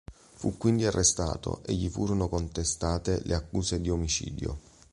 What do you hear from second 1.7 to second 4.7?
gli furono contestate le accuse di omicidio.